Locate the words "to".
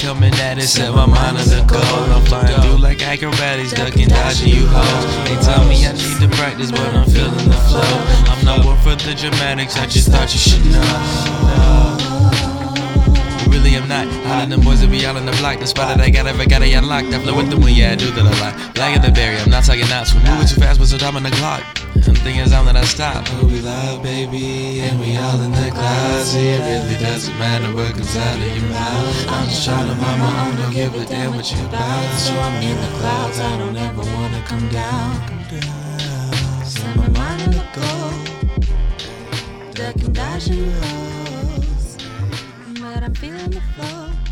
6.20-6.36, 29.88-29.94